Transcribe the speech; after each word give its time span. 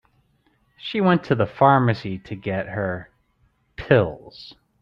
She 0.79 0.99
went 0.99 1.23
to 1.25 1.35
the 1.35 1.45
pharmacy 1.45 2.17
to 2.17 2.35
get 2.35 2.69
her 2.69 3.11
pills. 3.75 4.55